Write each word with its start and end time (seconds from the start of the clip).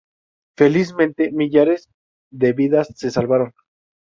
Felizmente 0.57 1.31
millares 1.31 1.87
de 2.31 2.53
vidas 2.53 2.91
se 2.95 3.11
salvaron. 3.11 3.53